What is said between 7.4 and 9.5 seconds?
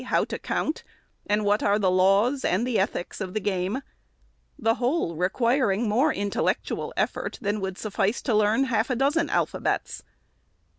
would suffice to learn half a dozen